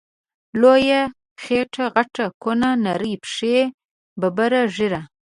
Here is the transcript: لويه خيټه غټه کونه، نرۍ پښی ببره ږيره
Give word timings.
لويه 0.61 1.01
خيټه 1.43 1.85
غټه 1.95 2.25
کونه، 2.41 2.67
نرۍ 2.85 3.13
پښی 3.23 3.55
ببره 4.21 4.61
ږيره 4.75 5.01